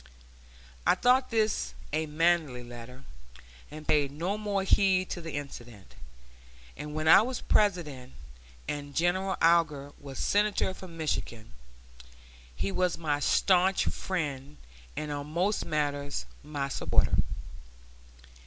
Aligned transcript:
I 0.83 0.95
thought 0.95 1.29
this 1.29 1.75
a 1.93 2.07
manly 2.07 2.63
letter, 2.63 3.03
and 3.69 3.87
paid 3.87 4.09
no 4.11 4.35
more 4.35 4.63
heed 4.63 5.11
to 5.11 5.21
the 5.21 5.33
incident; 5.33 5.93
and 6.75 6.95
when 6.95 7.07
I 7.07 7.21
was 7.21 7.41
President, 7.41 8.13
and 8.67 8.95
General 8.95 9.35
Alger 9.43 9.91
was 9.99 10.17
Senator 10.17 10.73
from 10.73 10.97
Michigan, 10.97 11.51
he 12.55 12.71
was 12.71 12.97
my 12.97 13.19
stanch 13.19 13.85
friend 13.85 14.57
and 14.97 15.11
on 15.11 15.27
most 15.27 15.65
matters 15.65 16.25
my 16.41 16.67
supporter. 16.67 17.17